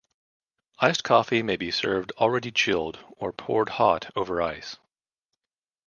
[0.79, 4.77] Iced coffee may be served already chilled, or poured hot over ice.